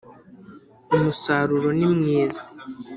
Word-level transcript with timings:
umusaruro 0.95 1.69
ni 1.77 1.87
mwiza 1.97 2.41